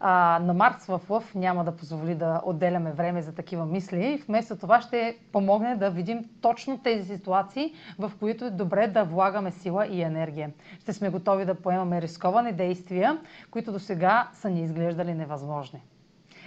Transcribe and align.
А, 0.00 0.38
на 0.42 0.54
Марс 0.54 0.86
в 0.86 1.00
Лъв 1.08 1.34
няма 1.34 1.64
да 1.64 1.76
позволи 1.76 2.14
да 2.14 2.40
отделяме 2.44 2.92
време 2.92 3.22
за 3.22 3.34
такива 3.34 3.66
мисли. 3.66 4.22
Вместо 4.28 4.56
това 4.56 4.80
ще 4.80 5.18
помогне 5.32 5.76
да 5.76 5.90
видим 5.90 6.24
точно 6.40 6.78
тези 6.78 7.16
ситуации, 7.16 7.74
в 7.98 8.12
които 8.18 8.44
е 8.44 8.50
добре 8.50 8.86
да 8.86 9.04
влагаме 9.04 9.50
сила 9.50 9.86
и 9.86 10.02
енергия. 10.02 10.50
Ще 10.80 10.92
сме 10.92 11.08
готови 11.10 11.44
да 11.44 11.54
поемаме 11.54 12.02
рисковани 12.02 12.52
действия, 12.52 13.18
които 13.50 13.72
до 13.72 13.78
сега 13.78 14.28
са 14.32 14.50
ни 14.50 14.62
изглеждали 14.62 15.14
невъзможни. 15.14 15.82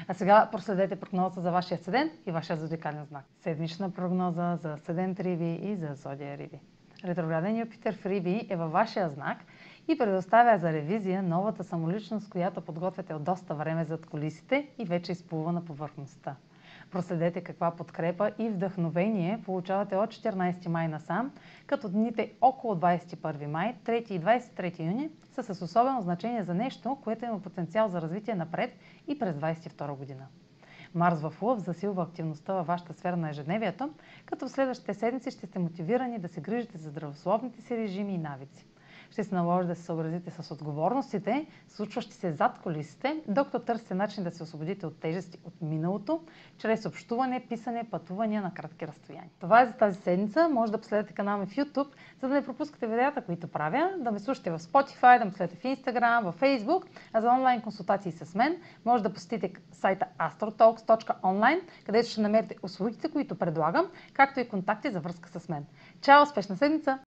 А 0.07 0.13
сега 0.13 0.49
проследете 0.51 0.95
прогнозата 0.95 1.41
за 1.41 1.51
вашия 1.51 1.77
седент 1.77 2.11
и 2.27 2.31
вашия 2.31 2.57
зодиакален 2.57 3.05
знак. 3.05 3.25
Седмична 3.39 3.91
прогноза 3.91 4.55
за 4.55 4.77
седент 4.77 5.19
Риби 5.19 5.53
и 5.53 5.75
за 5.75 5.93
зодия 5.93 6.37
Риби. 6.37 6.59
Ретрограден 7.05 7.57
Юпитер 7.57 7.95
в 7.95 8.05
Риби 8.05 8.47
е 8.49 8.55
във 8.55 8.71
вашия 8.71 9.09
знак 9.09 9.37
и 9.87 9.97
предоставя 9.97 10.57
за 10.57 10.73
ревизия 10.73 11.23
новата 11.23 11.63
самоличност, 11.63 12.29
която 12.29 12.61
подготвяте 12.61 13.13
от 13.13 13.23
доста 13.23 13.55
време 13.55 13.85
зад 13.85 14.05
колисите 14.05 14.67
и 14.77 14.85
вече 14.85 15.11
изплува 15.11 15.51
на 15.51 15.65
повърхността. 15.65 16.35
Проследете 16.91 17.41
каква 17.41 17.71
подкрепа 17.71 18.31
и 18.39 18.49
вдъхновение 18.49 19.41
получавате 19.45 19.95
от 19.95 20.09
14 20.09 20.67
май 20.67 20.87
насам, 20.87 21.31
като 21.67 21.89
дните 21.89 22.33
около 22.41 22.75
21 22.75 23.45
май, 23.45 23.75
3 23.85 24.11
и 24.11 24.21
23 24.21 24.79
юни 24.79 25.09
са 25.23 25.43
с 25.55 25.61
особено 25.61 26.01
значение 26.01 26.43
за 26.43 26.53
нещо, 26.53 26.97
което 27.03 27.25
има 27.25 27.39
потенциал 27.39 27.87
за 27.87 28.01
развитие 28.01 28.35
напред 28.35 28.75
и 29.07 29.19
през 29.19 29.35
22 29.35 29.95
година. 29.95 30.27
Марс 30.95 31.21
в 31.21 31.33
Лъв 31.41 31.59
засилва 31.59 32.03
активността 32.03 32.53
във 32.53 32.67
вашата 32.67 32.93
сфера 32.93 33.17
на 33.17 33.29
ежедневието, 33.29 33.89
като 34.25 34.47
в 34.47 34.51
следващите 34.51 34.93
седмици 34.93 35.31
ще 35.31 35.45
сте 35.45 35.59
мотивирани 35.59 36.19
да 36.19 36.27
се 36.27 36.41
грижите 36.41 36.77
за 36.77 36.89
здравословните 36.89 37.61
си 37.61 37.77
режими 37.77 38.13
и 38.13 38.17
навици 38.17 38.65
ще 39.11 39.23
се 39.23 39.35
наложи 39.35 39.67
да 39.67 39.75
се 39.75 39.83
съобразите 39.83 40.31
с 40.31 40.51
отговорностите, 40.51 41.45
случващи 41.67 42.13
се 42.13 42.31
зад 42.31 42.59
колисите, 42.63 43.23
докато 43.27 43.59
търсите 43.59 43.95
начин 43.95 44.23
да 44.23 44.31
се 44.31 44.43
освободите 44.43 44.85
от 44.85 44.99
тежести 44.99 45.39
от 45.43 45.53
миналото, 45.61 46.21
чрез 46.57 46.85
общуване, 46.85 47.45
писане, 47.49 47.89
пътувания 47.91 48.41
на 48.41 48.53
кратки 48.53 48.87
разстояния. 48.87 49.29
Това 49.39 49.61
е 49.61 49.65
за 49.65 49.73
тази 49.73 50.01
седмица. 50.01 50.49
Може 50.49 50.71
да 50.71 50.77
последвате 50.77 51.13
канала 51.13 51.37
ми 51.37 51.45
в 51.45 51.55
YouTube, 51.55 51.87
за 52.21 52.27
да 52.27 52.33
не 52.33 52.45
пропускате 52.45 52.87
видеята, 52.87 53.21
които 53.21 53.47
правя, 53.47 53.91
да 53.97 54.11
ме 54.11 54.19
слушате 54.19 54.51
в 54.51 54.59
Spotify, 54.59 55.19
да 55.19 55.25
ме 55.25 55.31
следите 55.31 55.55
в 55.55 55.63
Instagram, 55.63 56.31
в 56.31 56.39
Facebook, 56.39 56.83
а 57.13 57.21
за 57.21 57.29
онлайн 57.29 57.61
консултации 57.61 58.11
с 58.11 58.35
мен 58.35 58.57
може 58.85 59.03
да 59.03 59.13
посетите 59.13 59.53
сайта 59.71 60.05
astrotalks.online, 60.19 61.61
където 61.85 62.09
ще 62.09 62.21
намерите 62.21 62.55
услугите, 62.63 63.11
които 63.11 63.35
предлагам, 63.35 63.85
както 64.13 64.39
и 64.39 64.49
контакти 64.49 64.91
за 64.91 64.99
връзка 64.99 65.39
с 65.39 65.49
мен. 65.49 65.65
Чао! 66.01 66.23
Успешна 66.23 66.57
седмица! 66.57 66.99